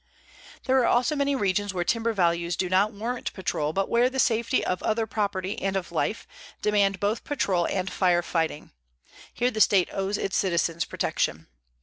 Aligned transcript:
There 0.65 0.79
are 0.79 0.87
also 0.87 1.15
many 1.15 1.35
regions 1.35 1.75
where 1.75 1.83
timber 1.83 2.11
values 2.11 2.55
do 2.55 2.69
not 2.69 2.91
warrant 2.91 3.31
patrol, 3.33 3.71
but 3.71 3.87
where 3.87 4.09
the 4.09 4.17
safety 4.17 4.65
of 4.65 4.81
other 4.81 5.05
property, 5.05 5.61
and 5.61 5.75
of 5.75 5.91
life, 5.91 6.25
demand 6.59 6.99
both 6.99 7.23
patrol 7.23 7.67
and 7.67 7.87
fire 7.87 8.23
fighting. 8.23 8.71
Here 9.31 9.51
the 9.51 9.61
state 9.61 9.89
owes 9.93 10.17
its 10.17 10.35
citizens 10.37 10.85
protection. 10.85 11.45